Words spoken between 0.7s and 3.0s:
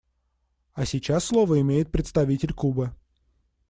А сейчас слово имеет представитель Кубы.